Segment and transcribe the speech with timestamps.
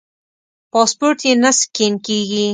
[0.71, 2.45] پاسپورټ یې نه سکېن کېږي.